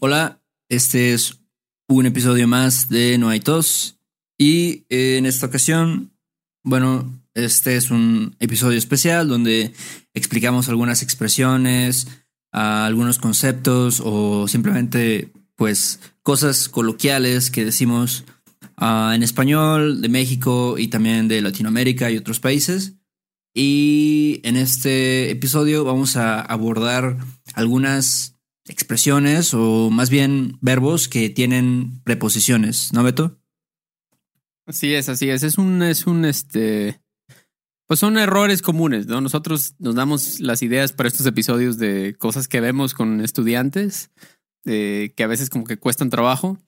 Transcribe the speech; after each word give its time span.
Hola, 0.00 0.40
este 0.68 1.12
es 1.12 1.40
un 1.88 2.06
episodio 2.06 2.46
más 2.46 2.88
de 2.88 3.18
No 3.18 3.30
hay 3.30 3.40
tos 3.40 3.98
y 4.38 4.84
eh, 4.90 5.16
en 5.18 5.26
esta 5.26 5.46
ocasión, 5.46 6.12
bueno, 6.62 7.20
este 7.34 7.74
es 7.74 7.90
un 7.90 8.36
episodio 8.38 8.78
especial 8.78 9.26
donde 9.26 9.72
explicamos 10.14 10.68
algunas 10.68 11.02
expresiones, 11.02 12.06
algunos 12.52 13.18
conceptos 13.18 14.00
o 14.04 14.46
simplemente 14.46 15.32
pues 15.56 15.98
cosas 16.22 16.68
coloquiales 16.68 17.50
que 17.50 17.64
decimos 17.64 18.24
en 18.80 19.24
español 19.24 20.00
de 20.00 20.08
México 20.08 20.78
y 20.78 20.86
también 20.86 21.26
de 21.26 21.42
Latinoamérica 21.42 22.08
y 22.08 22.18
otros 22.18 22.38
países. 22.38 22.94
Y 23.52 24.40
en 24.44 24.56
este 24.56 25.32
episodio 25.32 25.82
vamos 25.82 26.16
a 26.16 26.40
abordar 26.40 27.18
algunas 27.54 28.37
expresiones 28.68 29.54
o 29.54 29.90
más 29.90 30.10
bien 30.10 30.58
verbos 30.60 31.08
que 31.08 31.30
tienen 31.30 32.00
preposiciones, 32.04 32.92
¿no, 32.92 33.02
Beto? 33.02 33.38
Así 34.66 34.94
es, 34.94 35.08
así 35.08 35.30
es. 35.30 35.42
Es 35.42 35.56
un, 35.58 35.82
es 35.82 36.06
un, 36.06 36.24
este, 36.24 37.00
pues 37.86 38.00
son 38.00 38.18
errores 38.18 38.60
comunes, 38.60 39.06
¿no? 39.06 39.22
Nosotros 39.22 39.74
nos 39.78 39.94
damos 39.94 40.40
las 40.40 40.62
ideas 40.62 40.92
para 40.92 41.08
estos 41.08 41.24
episodios 41.24 41.78
de 41.78 42.14
cosas 42.18 42.48
que 42.48 42.60
vemos 42.60 42.92
con 42.92 43.22
estudiantes, 43.22 44.10
que 44.64 45.14
a 45.18 45.26
veces 45.26 45.48
como 45.48 45.64
que 45.64 45.78
cuestan 45.78 46.10
trabajo. 46.10 46.58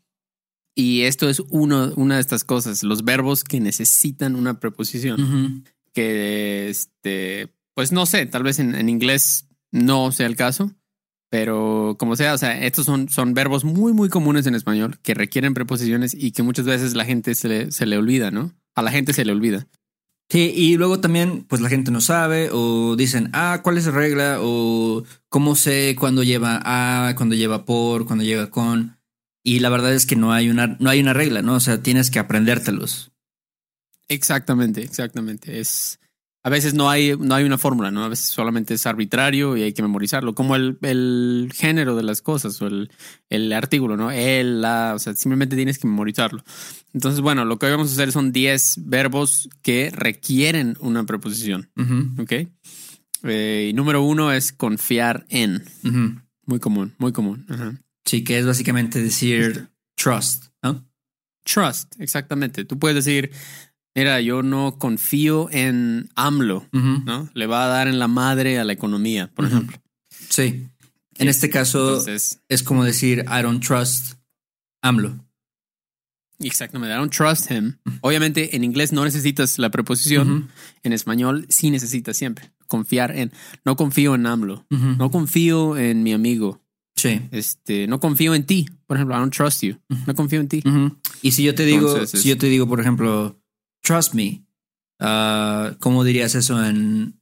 Y 0.75 1.03
esto 1.03 1.29
es 1.29 1.41
uno, 1.51 1.93
una 1.97 2.15
de 2.15 2.23
estas 2.23 2.45
cosas, 2.45 2.83
los 2.83 3.05
verbos 3.05 3.45
que 3.45 3.61
necesitan 3.61 4.35
una 4.35 4.61
preposición. 4.61 5.65
Que, 5.93 6.71
este, 6.71 7.53
pues 7.75 7.93
no 7.93 8.07
sé, 8.07 8.25
tal 8.25 8.43
vez 8.43 8.59
en, 8.59 8.75
en 8.75 8.89
inglés 8.89 9.47
no 9.73 10.13
sea 10.13 10.27
el 10.27 10.37
caso, 10.37 10.75
pero 11.31 11.97
como 11.99 12.17
sea, 12.17 12.35
o 12.35 12.39
sea, 12.39 12.61
estos 12.67 12.85
son, 12.85 13.09
son 13.09 13.35
verbos 13.35 13.65
muy, 13.65 13.93
muy 13.93 14.09
comunes 14.09 14.47
en 14.47 14.57
español 14.57 14.99
que 15.01 15.15
requieren 15.15 15.55
preposiciones 15.55 16.13
y 16.13 16.33
que 16.33 16.43
muchas 16.43 16.67
veces 16.67 16.95
la 16.95 17.05
gente 17.05 17.35
se 17.37 17.49
le, 17.49 17.71
se 17.71 17.87
le 17.87 17.97
olvida, 17.97 18.33
¿no? 18.33 18.53
A 18.75 18.83
la 18.83 18.91
gente 18.91 19.13
se 19.13 19.25
le 19.25 19.33
olvida. 19.33 19.69
Sí, 20.29 20.53
y 20.55 20.77
luego 20.77 21.01
también, 21.01 21.45
pues 21.45 21.61
la 21.61 21.69
gente 21.69 21.91
no 21.91 22.01
sabe 22.01 22.51
o 22.53 22.97
dicen, 22.97 23.31
ah, 23.33 23.61
¿cuál 23.63 23.79
es 23.79 23.87
la 23.87 23.93
regla? 23.93 24.39
O 24.41 25.05
cómo 25.29 25.55
sé 25.55 25.97
cuándo 25.99 26.23
lleva 26.25 26.61
a, 26.65 27.15
cuándo 27.15 27.37
lleva 27.37 27.65
por, 27.65 28.07
cuándo 28.07 28.25
llega 28.25 28.51
con. 28.51 28.99
Y 29.45 29.61
la 29.61 29.71
verdad 29.71 29.95
es 29.95 30.07
que 30.07 30.17
no 30.17 30.33
hay 30.33 30.51
una, 30.51 30.77
no 30.79 30.91
hay 30.91 31.01
una 31.01 31.15
regla, 31.15 31.43
¿no? 31.43 31.55
O 31.55 31.61
sea, 31.61 31.83
tienes 31.83 32.11
que 32.11 32.19
aprendértelos. 32.19 33.13
Exactamente, 34.09 34.83
exactamente. 34.83 35.61
Es, 35.61 36.00
a 36.43 36.49
veces 36.49 36.73
no 36.73 36.89
hay, 36.89 37.17
no 37.19 37.35
hay 37.35 37.45
una 37.45 37.59
fórmula, 37.59 37.91
¿no? 37.91 38.03
A 38.03 38.09
veces 38.09 38.27
solamente 38.27 38.75
es 38.75 38.87
arbitrario 38.87 39.57
y 39.57 39.63
hay 39.63 39.73
que 39.73 39.83
memorizarlo, 39.83 40.35
como 40.35 40.57
el, 40.57 40.79
el 40.83 41.51
género 41.55 41.97
de 41.97 42.03
las 42.03 42.23
cosas 42.23 42.61
o 42.63 42.67
el, 42.67 42.91
el, 43.29 43.53
artículo, 43.53 43.97
¿no? 43.97 44.11
El, 44.11 44.63
la, 44.63 44.93
o 44.95 44.99
sea, 44.99 45.15
simplemente 45.15 45.57
tienes 45.57 45.79
que 45.79 45.87
memorizarlo. 45.87 46.43
Entonces, 46.95 47.21
bueno, 47.21 47.45
lo 47.45 47.59
que 47.59 47.67
hoy 47.67 47.73
vamos 47.73 47.91
a 47.91 47.93
hacer 47.93 48.11
son 48.13 48.33
10 48.33 48.87
verbos 48.87 49.51
que 49.61 49.91
requieren 49.91 50.77
una 50.81 51.05
preposición, 51.05 51.71
¿ok? 52.19 52.33
Eh, 53.23 53.69
y 53.71 53.73
número 53.75 54.03
uno 54.03 54.33
es 54.33 54.53
confiar 54.53 55.27
en. 55.29 55.65
Muy 56.47 56.59
común, 56.59 56.95
muy 56.99 57.13
común. 57.13 57.47
Sí, 58.05 58.25
que 58.25 58.39
es 58.39 58.47
básicamente 58.47 59.03
decir 59.03 59.69
trust, 59.95 60.47
¿no? 60.63 60.87
Trust, 61.45 61.95
exactamente. 62.01 62.65
Tú 62.65 62.79
puedes 62.79 63.05
decir, 63.05 63.31
Mira, 64.01 64.19
yo 64.23 64.43
no 64.43 64.79
confío 64.79 65.51
en 65.53 66.09
AMLO, 66.15 66.67
¿no? 66.73 67.29
Le 67.35 67.47
va 67.47 67.67
a 67.67 67.69
dar 67.69 67.87
en 67.87 67.99
la 67.99 68.09
madre 68.09 68.59
a 68.59 68.65
la 68.65 68.73
economía, 68.73 69.31
por 69.35 69.45
ejemplo. 69.45 69.77
Sí. 70.31 70.69
En 71.19 71.29
este 71.29 71.51
caso 71.51 72.03
es 72.07 72.63
como 72.65 72.83
decir 72.83 73.27
I 73.29 73.43
don't 73.43 73.63
trust 73.63 74.15
AMLO. 74.81 75.23
Exactamente, 76.39 76.95
I 76.95 76.97
don't 76.97 77.15
trust 77.15 77.51
him. 77.51 77.75
Obviamente 78.01 78.57
en 78.57 78.65
inglés 78.65 78.91
no 78.91 79.05
necesitas 79.05 79.59
la 79.59 79.71
preposición, 79.71 80.49
en 80.83 80.95
español 80.95 81.45
sí 81.51 81.71
necesitas 81.71 82.17
siempre 82.17 82.53
confiar 82.69 83.15
en. 83.15 83.33
No 83.67 83.77
confío 83.77 84.15
en 84.15 84.25
AMLO, 84.25 84.65
no 84.71 85.11
confío 85.11 85.77
en 85.77 86.03
mi 86.03 86.15
amigo. 86.15 86.63
Sí. 86.97 87.21
Este, 87.33 87.87
no 87.87 88.01
confío 88.01 88.35
en 88.35 88.47
ti, 88.47 88.67
por 88.87 88.97
ejemplo, 88.97 89.15
I 89.15 89.19
don't 89.19 89.35
trust 89.35 89.63
you. 89.63 89.77
No 90.07 90.15
confío 90.15 90.41
en 90.41 90.49
ti. 90.49 90.63
Y 91.21 91.33
si 91.33 91.43
yo 91.43 91.55
te 91.55 91.67
digo, 91.67 92.07
si 92.07 92.31
yo 92.31 92.39
te 92.39 92.47
digo, 92.47 92.67
por 92.67 92.81
ejemplo, 92.81 93.37
trust 93.83 94.15
me. 94.15 94.45
Uh, 95.01 95.77
¿Cómo 95.79 96.05
dirías 96.05 96.35
eso 96.35 96.65
en, 96.65 97.21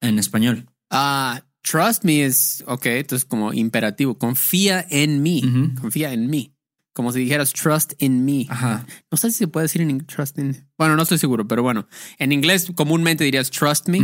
en 0.00 0.18
español? 0.18 0.68
Ah, 0.90 1.44
trust 1.62 2.04
me 2.04 2.24
es, 2.24 2.64
ok, 2.66 2.86
entonces 2.86 3.24
como 3.24 3.52
imperativo. 3.52 4.18
Confía 4.18 4.86
en 4.90 5.22
mí. 5.22 5.42
Confía 5.80 6.12
en 6.12 6.28
mí. 6.28 6.52
Como 6.92 7.12
si 7.12 7.20
dijeras 7.20 7.52
trust 7.52 7.92
in 7.98 8.24
me. 8.24 8.46
Ajá. 8.48 8.86
No 9.10 9.18
sé 9.18 9.30
si 9.30 9.36
se 9.36 9.48
puede 9.48 9.64
decir 9.64 9.82
en 9.82 10.06
trust 10.06 10.38
in. 10.38 10.66
Bueno, 10.78 10.96
no 10.96 11.02
estoy 11.02 11.18
seguro, 11.18 11.46
pero 11.46 11.62
bueno. 11.62 11.86
En 12.18 12.32
inglés 12.32 12.72
comúnmente 12.74 13.22
dirías 13.22 13.50
trust 13.50 13.88
me. 13.88 14.00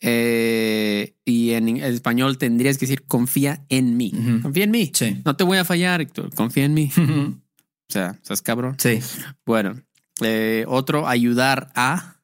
Eh, 0.00 1.14
y 1.26 1.50
en, 1.50 1.76
español 1.76 2.38
tendrías 2.38 2.78
que 2.78 2.86
decir 2.86 3.02
confía 3.02 3.66
en 3.68 3.98
mí. 3.98 4.12
Confía 4.40 4.64
en 4.64 4.70
mí. 4.70 4.90
Sí. 4.94 5.20
No 5.26 5.36
te 5.36 5.44
voy 5.44 5.58
a 5.58 5.64
fallar, 5.66 6.00
Héctor. 6.00 6.34
Confía 6.34 6.64
en 6.64 6.74
mí. 6.74 6.90
O 6.96 7.92
sea, 7.92 8.12
¿estás 8.12 8.40
cabrón? 8.40 8.76
Sí. 8.78 9.00
Bueno, 9.44 9.82
eh, 10.22 10.64
otro, 10.68 11.06
ayudar 11.06 11.70
a. 11.74 12.16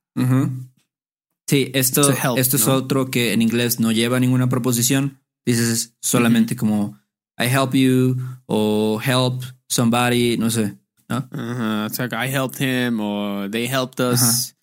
Sí, 1.47 1.71
esto, 1.75 2.11
esto 2.37 2.57
es 2.57 2.67
otro 2.67 3.11
que 3.11 3.33
en 3.33 3.41
inglés 3.41 3.79
no 3.79 3.93
lleva 3.93 4.19
ninguna 4.19 4.49
proposición. 4.49 5.21
Dices 5.45 5.95
solamente 6.01 6.57
como 6.57 6.99
I 7.39 7.45
help 7.45 7.75
you 7.75 8.17
o 8.47 9.01
help 9.05 9.45
somebody, 9.69 10.37
no 10.39 10.51
sé. 10.51 10.77
¿no? 11.09 11.29
I 11.31 12.29
helped 12.29 12.61
him 12.61 12.99
o 13.01 13.49
they 13.49 13.69
helped 13.69 14.01
us, 14.01 14.57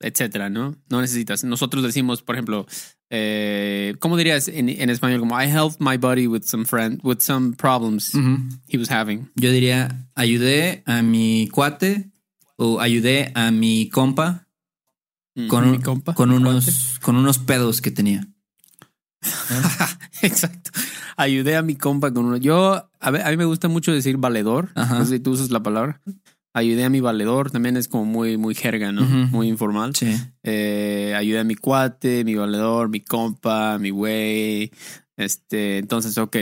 etcétera, 0.00 0.48
¿no? 0.50 0.76
No 0.88 1.00
necesitas. 1.00 1.42
Nosotros 1.44 1.82
decimos, 1.82 2.22
por 2.22 2.36
ejemplo, 2.36 2.66
eh, 3.10 3.96
¿cómo 3.98 4.16
dirías 4.16 4.48
en, 4.48 4.68
en, 4.68 4.90
español? 4.90 5.20
Como 5.20 5.40
I 5.40 5.46
helped 5.46 5.80
my 5.80 5.96
buddy 5.96 6.26
with 6.26 6.44
some 6.44 6.64
friend, 6.64 7.00
with 7.02 7.20
some 7.20 7.54
problems 7.56 8.12
he 8.68 8.78
was 8.78 8.90
having. 8.90 9.30
Yo 9.34 9.50
diría, 9.50 10.08
ayudé 10.14 10.82
a 10.86 11.02
mi 11.02 11.48
cuate 11.52 12.10
o 12.56 12.80
ayudé 12.80 13.32
a 13.34 13.50
mi 13.50 13.88
compa 13.88 14.48
con, 15.48 15.80
con 15.80 16.30
unos 16.30 16.98
con 17.00 17.16
unos 17.16 17.38
pedos 17.38 17.80
que 17.80 17.90
tenía. 17.90 18.28
Exacto. 20.22 20.70
Ayudé 21.16 21.56
a 21.56 21.62
mi 21.62 21.76
compa 21.76 22.12
con 22.12 22.26
uno. 22.26 22.36
Yo, 22.36 22.90
a, 23.00 23.10
mí 23.10 23.36
me 23.36 23.44
gusta 23.44 23.68
mucho 23.68 23.92
decir 23.92 24.16
valedor. 24.16 24.70
No 24.74 25.04
sé 25.04 25.16
si 25.16 25.20
tú 25.20 25.32
usas 25.32 25.50
la 25.50 25.62
palabra. 25.62 26.00
Ayudé 26.52 26.84
a 26.84 26.90
mi 26.90 27.00
valedor. 27.00 27.50
También 27.50 27.76
es 27.76 27.88
como 27.88 28.04
muy, 28.04 28.36
muy 28.36 28.54
jerga, 28.54 28.92
¿no? 28.92 29.02
Muy 29.02 29.48
informal. 29.48 29.94
Sí. 29.94 30.14
Eh, 30.42 31.14
ayudé 31.16 31.40
a 31.40 31.44
mi 31.44 31.54
cuate, 31.54 32.24
mi 32.24 32.34
valedor, 32.34 32.88
mi 32.88 33.00
compa, 33.00 33.78
mi 33.78 33.90
güey. 33.90 34.70
Este, 35.16 35.78
entonces, 35.78 36.18
ok. 36.18 36.36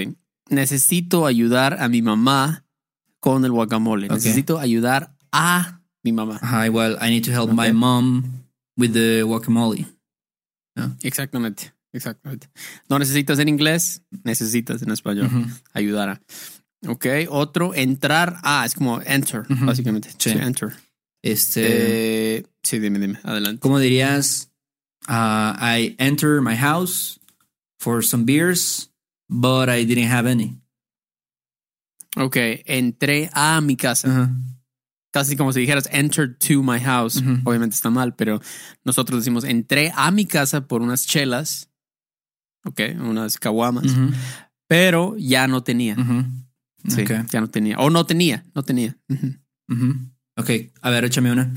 Necesito 0.49 1.27
ayudar 1.27 1.79
a 1.81 1.89
mi 1.89 2.03
mamá 2.03 2.65
con 3.21 3.45
el 3.45 3.53
guacamole. 3.53 4.09
Necesito 4.09 4.59
ayudar 4.59 5.17
a 5.33 5.82
mi 6.03 6.13
mamá. 6.13 6.39
Ajá, 6.43 6.67
igual, 6.67 6.99
I 7.01 7.11
need 7.11 7.25
to 7.25 7.33
help 7.33 7.53
my 7.53 7.73
mom 7.73 8.45
with 8.77 8.93
the 8.93 9.23
guacamole. 9.23 9.87
Exactamente, 11.03 11.73
exactamente. 11.93 12.49
No 12.89 12.99
necesitas 12.99 13.39
en 13.39 13.49
inglés, 13.49 14.03
necesitas 14.25 14.83
en 14.83 14.91
español. 14.91 15.29
Ayudar 15.73 16.09
a. 16.09 16.21
Ok, 16.89 17.07
otro, 17.29 17.75
entrar 17.75 18.39
a, 18.43 18.65
es 18.67 18.75
como 18.75 19.01
enter, 19.03 19.45
básicamente. 19.49 20.11
Sí. 20.19 20.31
enter. 20.31 20.75
Este. 21.23 22.39
Eh, 22.39 22.47
sí, 22.63 22.79
dime, 22.79 22.99
dime, 22.99 23.19
adelante. 23.23 23.61
¿Cómo 23.61 23.79
dirías? 23.79 24.51
Uh, 25.09 25.55
I 25.59 25.97
enter 25.99 26.41
my 26.41 26.57
house 26.57 27.19
for 27.79 28.03
some 28.03 28.25
beers, 28.25 28.91
but 29.29 29.69
I 29.69 29.85
didn't 29.85 30.11
have 30.11 30.27
any. 30.27 30.59
Ok, 32.17 32.37
entré 32.67 33.31
a 33.33 33.61
mi 33.61 33.77
casa 33.77 34.31
casi 35.13 35.37
como 35.37 35.53
si 35.53 35.61
dijeras 35.61 35.89
enter 35.93 36.37
to 36.37 36.63
my 36.63 36.81
house. 36.81 37.23
Obviamente 37.45 37.77
está 37.77 37.91
mal, 37.91 38.15
pero 38.17 38.41
nosotros 38.85 39.21
decimos 39.21 39.45
entré 39.45 39.93
a 39.95 40.11
mi 40.11 40.25
casa 40.27 40.67
por 40.67 40.83
unas 40.83 41.07
chelas, 41.07 41.71
ok, 42.65 42.81
unas 42.99 43.39
caguamas, 43.39 43.87
pero 44.67 45.15
ya 45.19 45.47
no 45.47 45.63
tenía. 45.63 45.97
Sí, 46.89 47.05
ya 47.31 47.41
no 47.41 47.49
tenía. 47.49 47.79
O 47.79 47.91
no 47.91 48.05
tenía, 48.07 48.45
no 48.55 48.65
tenía. 48.65 48.97
Ok, 50.37 50.51
a 50.81 50.91
ver, 50.91 51.05
échame 51.05 51.31
una. 51.31 51.53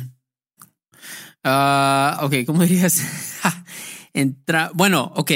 Ah, 1.43 2.19
ok, 2.23 2.33
¿cómo 2.45 2.61
dirías? 2.65 3.01
Entra, 4.13 4.71
bueno, 4.73 5.13
ok, 5.15 5.31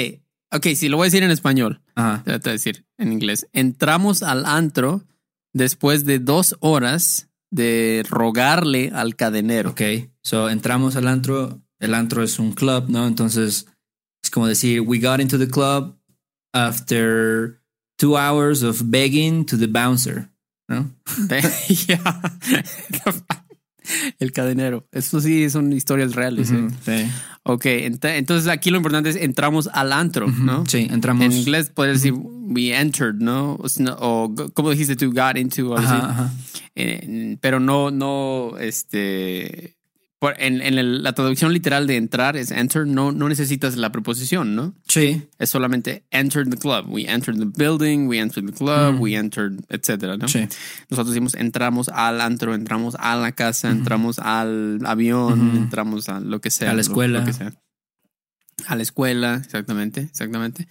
ok, 0.52 0.66
sí, 0.76 0.88
lo 0.88 0.96
voy 0.96 1.04
a 1.04 1.08
decir 1.08 1.22
en 1.22 1.30
español. 1.30 1.80
Ajá. 1.94 2.22
Te 2.24 2.32
voy 2.32 2.48
a 2.50 2.52
decir 2.52 2.84
en 2.98 3.12
inglés. 3.12 3.46
Entramos 3.52 4.22
al 4.22 4.44
antro 4.44 5.04
después 5.52 6.04
de 6.04 6.18
dos 6.18 6.56
horas 6.60 7.29
de 7.50 8.04
rogarle 8.08 8.90
al 8.94 9.16
cadenero. 9.16 9.70
Ok, 9.70 9.82
so 10.22 10.48
entramos 10.48 10.96
al 10.96 11.08
antro, 11.08 11.60
el 11.78 11.94
antro 11.94 12.22
es 12.22 12.38
un 12.38 12.52
club, 12.52 12.88
¿no? 12.88 13.06
Entonces 13.06 13.66
es 14.22 14.30
como 14.30 14.46
decir, 14.46 14.80
we 14.80 14.98
got 14.98 15.20
into 15.20 15.38
the 15.38 15.48
club 15.48 15.96
after 16.52 17.60
two 17.96 18.16
hours 18.16 18.62
of 18.62 18.82
begging 18.86 19.44
to 19.44 19.56
the 19.56 19.66
bouncer, 19.66 20.30
¿no? 20.68 20.90
Ya. 21.86 22.00
El 24.18 24.32
cadenero. 24.32 24.86
Eso 24.92 25.20
sí 25.20 25.48
son 25.50 25.72
historias 25.72 26.14
reales. 26.14 26.50
¿eh? 26.50 26.68
Sí. 26.84 27.10
Ok, 27.44 27.64
ent- 27.64 28.04
entonces 28.16 28.48
aquí 28.48 28.70
lo 28.70 28.76
importante 28.76 29.08
es 29.10 29.16
entramos 29.16 29.68
al 29.72 29.92
antro, 29.92 30.26
¿no? 30.28 30.64
Sí, 30.66 30.86
entramos. 30.90 31.24
En 31.24 31.32
inglés 31.32 31.70
puedes 31.74 32.02
decir 32.02 32.12
we 32.14 32.72
entered, 32.74 33.14
¿no? 33.14 33.54
O, 33.54 33.66
o 33.98 34.34
como 34.54 34.70
dijiste 34.70 34.96
tú, 34.96 35.12
got 35.12 35.36
into. 35.36 35.76
Ajá, 35.76 36.10
ajá. 36.10 36.32
Eh, 36.74 37.36
pero 37.40 37.58
no, 37.60 37.90
no, 37.90 38.56
este, 38.58 39.76
por- 40.20 40.40
en, 40.40 40.60
en 40.62 40.78
el- 40.78 41.02
la 41.02 41.12
traducción 41.14 41.52
literal 41.52 41.86
de 41.88 41.96
entrar 41.96 42.36
es 42.36 42.52
enter, 42.52 42.86
no, 42.86 43.10
no 43.10 43.28
necesitas 43.28 43.76
la 43.76 43.90
preposición, 43.90 44.54
¿no? 44.54 44.74
Sí, 44.86 45.26
Es 45.38 45.50
solamente 45.50 46.04
entered 46.10 46.48
the 46.50 46.56
club. 46.58 46.84
We 46.88 47.06
entered 47.08 47.38
the 47.38 47.46
building, 47.46 48.06
we 48.06 48.18
entered 48.20 48.46
the 48.46 48.52
club, 48.52 49.00
we 49.00 49.14
entered, 49.16 49.58
etcétera, 49.70 50.16
¿no? 50.18 50.28
sí. 50.28 50.46
Nosotros 50.90 51.08
decimos 51.14 51.34
entramos 51.34 51.88
al 51.88 52.20
antro, 52.20 52.54
entramos 52.54 52.94
a 53.00 53.16
la 53.16 53.32
casa, 53.32 53.70
entramos 53.70 54.18
al 54.20 54.78
avión, 54.86 55.56
entramos 55.56 56.08
a 56.08 56.20
lo 56.20 56.40
que 56.40 56.50
sea. 56.50 56.70
A 56.70 56.74
la 56.74 56.82
escuela. 56.82 57.20
lo 57.20 57.24
que 57.24 57.32
sea. 57.32 57.52
A 58.66 58.76
la 58.76 58.82
escuela, 58.82 59.36
exactamente, 59.42 60.02
exactamente. 60.02 60.68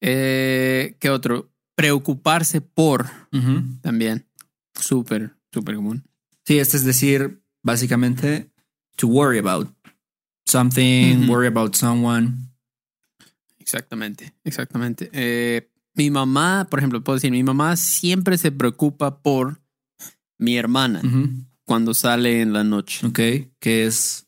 Eh, 0.00 0.96
¿Qué 0.98 1.10
otro? 1.10 1.52
Preocuparse 1.74 2.60
por 2.62 3.06
también. 3.82 4.26
Súper, 4.74 5.36
súper 5.52 5.76
común. 5.76 6.04
Sí, 6.46 6.58
este 6.58 6.76
es 6.78 6.84
decir, 6.84 7.42
básicamente, 7.62 8.50
to 8.98 9.08
worry 9.08 9.38
about 9.38 9.68
something, 10.46 11.26
worry 11.28 11.46
about 11.46 11.74
someone. 11.74 12.50
Exactamente, 13.58 14.32
exactamente. 14.44 15.10
Eh, 15.12 15.68
mi 15.94 16.10
mamá, 16.10 16.66
por 16.70 16.78
ejemplo, 16.78 17.02
puedo 17.02 17.16
decir, 17.16 17.30
mi 17.30 17.42
mamá 17.42 17.76
siempre 17.76 18.38
se 18.38 18.50
preocupa 18.52 19.20
por 19.22 19.60
mi 20.38 20.56
hermana 20.56 21.02
cuando 21.66 21.92
sale 21.92 22.40
en 22.40 22.52
la 22.52 22.64
noche. 22.64 23.06
Ok, 23.06 23.20
que 23.60 23.84
es 23.86 24.26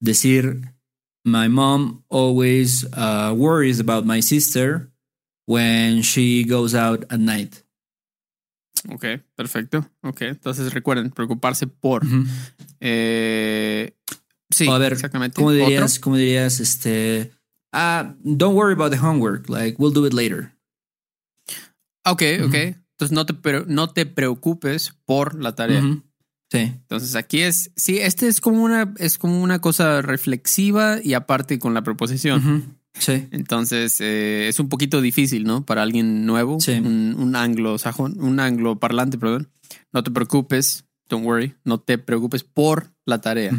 decir, 0.00 0.72
my 1.24 1.48
mom 1.48 2.04
always 2.08 2.84
uh, 2.96 3.34
worries 3.36 3.80
about 3.80 4.06
my 4.06 4.20
sister 4.20 4.90
when 5.46 6.02
she 6.02 6.44
goes 6.44 6.74
out 6.74 7.04
at 7.10 7.20
night. 7.20 7.62
Ok, 8.90 9.04
perfecto. 9.34 9.88
Ok, 10.02 10.22
entonces 10.22 10.72
recuerden, 10.72 11.10
preocuparse 11.10 11.66
por. 11.66 12.04
Eh, 12.80 13.94
sí, 14.50 14.66
O 14.66 14.72
a 14.72 14.78
ver, 14.78 14.92
exactamente. 14.92 15.34
¿Cómo 15.36 15.48
¿Otro? 15.48 15.64
dirías, 15.64 15.98
cómo 15.98 16.16
dirías, 16.16 16.60
este, 16.60 17.32
ah, 17.72 18.14
don't 18.22 18.56
worry 18.56 18.72
about 18.72 18.92
the 18.92 18.98
homework, 18.98 19.48
like, 19.48 19.76
we'll 19.78 19.92
do 19.92 20.06
it 20.06 20.12
later. 20.14 20.52
Ok, 22.04 22.22
ok. 22.44 22.46
Ujú. 22.46 22.56
Entonces 22.56 23.12
no 23.12 23.26
te, 23.26 23.34
pre- 23.34 23.64
no 23.66 23.90
te 23.90 24.06
preocupes 24.06 24.94
por 25.04 25.40
la 25.40 25.54
tarea. 25.54 25.82
Sí. 26.50 26.58
Entonces 26.58 27.14
aquí 27.14 27.42
es, 27.42 27.70
sí, 27.76 27.98
este 27.98 28.26
es 28.26 28.40
como 28.40 28.62
una, 28.64 28.94
es 28.96 29.18
como 29.18 29.42
una 29.42 29.60
cosa 29.60 30.00
reflexiva 30.02 30.98
y 31.02 31.12
aparte 31.14 31.58
con 31.58 31.74
la 31.74 31.82
preposición. 31.82 32.78
Sí. 32.94 33.28
Entonces 33.30 34.00
eh, 34.00 34.48
es 34.48 34.58
un 34.60 34.68
poquito 34.68 35.00
difícil, 35.00 35.44
¿no? 35.44 35.64
Para 35.64 35.82
alguien 35.82 36.26
nuevo, 36.26 36.60
Sí. 36.60 36.72
un, 36.72 37.14
un 37.18 37.36
anglosajón, 37.36 38.20
un 38.20 38.40
angloparlante, 38.40 39.18
perdón. 39.18 39.50
No 39.92 40.02
te 40.02 40.10
preocupes, 40.10 40.84
don't 41.08 41.24
worry, 41.26 41.54
no 41.64 41.78
te 41.80 41.98
preocupes 41.98 42.42
por 42.44 42.92
la 43.06 43.20
tarea. 43.20 43.52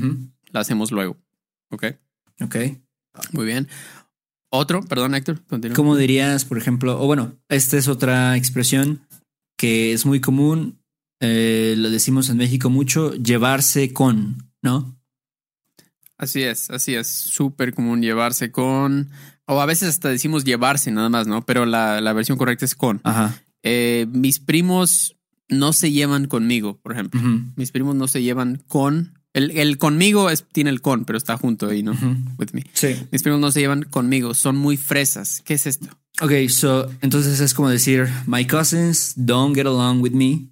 La 0.52 0.60
hacemos 0.62 0.92
luego. 0.92 1.18
Ok, 1.72 1.86
Ok. 2.42 2.56
muy 3.34 3.46
bien. 3.46 3.68
Otro, 4.52 4.82
perdón, 4.84 5.14
Héctor, 5.14 5.46
continúa. 5.46 5.76
¿Cómo 5.76 5.96
dirías, 5.96 6.44
por 6.44 6.58
ejemplo, 6.58 7.00
o 7.02 7.06
bueno, 7.06 7.36
esta 7.50 7.78
es 7.78 7.88
otra 7.88 8.36
expresión 8.36 9.06
que 9.58 9.94
es 9.94 10.06
muy 10.08 10.20
común, 10.22 10.82
eh, 11.22 11.76
lo 11.78 11.90
decimos 11.92 12.30
en 12.30 12.38
México 12.38 12.70
mucho, 12.70 13.14
llevarse 13.14 13.94
con, 13.94 14.52
¿no? 14.64 14.99
Así 16.20 16.44
es, 16.44 16.70
así 16.70 16.94
es. 16.94 17.08
Súper 17.08 17.74
común 17.74 18.02
llevarse 18.02 18.52
con, 18.52 19.10
o 19.46 19.62
a 19.62 19.66
veces 19.66 19.90
hasta 19.90 20.10
decimos 20.10 20.44
llevarse 20.44 20.92
nada 20.92 21.10
más, 21.10 21.26
¿no? 21.26 21.46
Pero 21.46 21.66
la, 21.66 22.02
la 22.02 22.14
versión 22.14 22.38
correcta 22.38 22.66
es 22.66 22.76
con. 22.76 23.02
Ajá. 23.04 23.42
Eh, 23.64 24.06
mis 24.12 24.40
primos 24.40 25.16
no 25.48 25.74
se 25.74 25.92
llevan 25.92 26.28
conmigo, 26.28 26.78
por 26.78 26.92
ejemplo. 26.92 27.22
Mis 27.56 27.72
primos 27.72 27.96
no 27.96 28.08
se 28.08 28.22
llevan 28.22 28.62
con. 28.68 29.18
El, 29.34 29.52
el 29.52 29.78
conmigo 29.78 30.30
es, 30.30 30.46
tiene 30.52 30.70
el 30.70 30.82
con, 30.82 31.06
pero 31.06 31.18
está 31.18 31.38
junto 31.38 31.70
ahí, 31.70 31.84
¿no? 31.84 31.94
With 32.38 32.50
me. 32.54 32.66
Sí. 32.74 32.96
Mis 33.12 33.24
primos 33.24 33.40
no 33.40 33.52
se 33.52 33.62
llevan 33.62 33.84
conmigo, 33.84 34.34
son 34.34 34.58
muy 34.58 34.76
fresas. 34.76 35.42
¿Qué 35.46 35.54
es 35.54 35.68
esto? 35.68 35.88
Ok, 36.22 36.50
so, 36.50 36.92
entonces 37.02 37.40
es 37.40 37.54
como 37.54 37.70
decir, 37.70 38.10
my 38.28 38.46
cousins 38.46 39.14
don't 39.16 39.56
get 39.56 39.66
along 39.66 40.02
with 40.02 40.12
me 40.12 40.50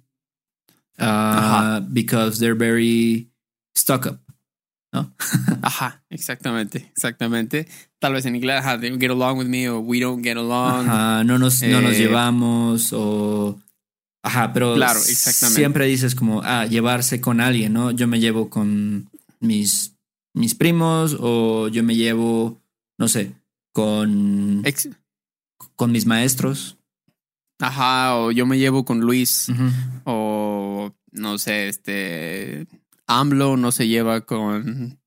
uh, 0.98 1.80
because 1.90 2.38
they're 2.38 2.56
very 2.56 3.30
stuck 3.76 4.06
up. 4.06 4.20
¿No? 4.92 5.12
Ajá, 5.62 6.02
exactamente, 6.10 6.90
exactamente. 6.92 7.66
Tal 7.98 8.12
vez 8.14 8.24
en 8.26 8.36
inglés, 8.36 8.58
ajá, 8.60 8.78
they 8.80 8.88
don't 8.90 9.00
get 9.00 9.10
along 9.10 9.38
with 9.38 9.46
me 9.48 9.68
o 9.68 9.78
we 9.80 10.00
don't 10.00 10.22
get 10.24 10.36
along. 10.36 10.88
Ajá, 10.88 11.24
no 11.24 11.38
nos, 11.38 11.62
no 11.62 11.80
nos 11.80 11.94
Eh, 11.94 11.98
llevamos 11.98 12.92
o... 12.92 13.58
Ajá, 14.22 14.52
pero 14.52 14.74
Claro, 14.74 14.98
exactamente. 15.00 15.56
siempre 15.60 15.86
dices 15.86 16.14
como, 16.14 16.42
ah, 16.42 16.66
llevarse 16.66 17.20
con 17.20 17.40
alguien, 17.40 17.72
¿no? 17.72 17.90
Yo 17.92 18.06
me 18.08 18.18
llevo 18.20 18.50
con 18.50 19.08
mis, 19.40 19.94
mis 20.34 20.54
primos 20.54 21.16
o 21.20 21.68
yo 21.68 21.82
me 21.84 21.94
llevo, 21.94 22.58
no 22.98 23.08
sé, 23.08 23.32
con, 23.72 24.62
Ex- 24.64 24.88
con 25.76 25.92
mis 25.92 26.04
maestros. 26.06 26.76
Ajá, 27.60 28.16
o 28.16 28.30
yo 28.32 28.44
me 28.46 28.58
llevo 28.58 28.84
con 28.84 29.00
Luis. 29.00 29.48
O 30.04 30.92
no 31.12 31.38
sé, 31.38 31.68
este 31.68 32.66
AMLO 33.08 33.56
no 33.56 33.72
se 33.72 33.88
lleva 33.88 34.20
con 34.20 35.00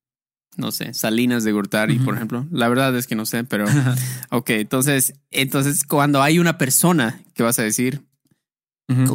no 0.56 0.70
sé, 0.70 0.92
Salinas 0.92 1.44
de 1.44 1.52
Gortari, 1.52 1.98
por 1.98 2.14
ejemplo. 2.14 2.46
La 2.50 2.68
verdad 2.68 2.94
es 2.96 3.06
que 3.06 3.14
no 3.14 3.24
sé, 3.24 3.44
pero 3.44 3.64
ok, 4.30 4.50
entonces, 4.50 5.14
entonces 5.30 5.84
cuando 5.84 6.22
hay 6.22 6.38
una 6.38 6.58
persona 6.58 7.22
que 7.34 7.42
vas 7.42 7.58
a 7.58 7.62
decir 7.62 8.02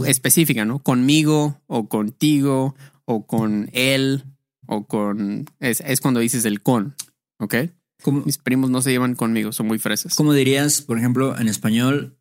específica, 0.07 0.65
¿no? 0.65 0.79
Conmigo 0.79 1.61
o 1.67 1.87
contigo 1.87 2.75
o 3.05 3.27
con 3.27 3.69
él 3.73 4.23
o 4.65 4.87
con 4.87 5.45
es, 5.59 5.81
es 5.81 6.01
cuando 6.01 6.19
dices 6.19 6.45
el 6.45 6.63
con, 6.63 6.95
¿ok? 7.37 7.55
¿Cómo, 8.01 8.21
Mis 8.25 8.39
primos 8.39 8.71
no 8.71 8.81
se 8.81 8.89
llevan 8.89 9.13
conmigo, 9.13 9.51
son 9.51 9.67
muy 9.67 9.77
fresas. 9.77 10.15
cómo 10.15 10.33
dirías, 10.33 10.81
por 10.81 10.97
ejemplo, 10.97 11.37
en 11.37 11.47
español, 11.47 12.17